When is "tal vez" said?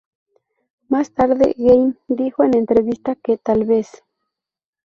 3.37-4.03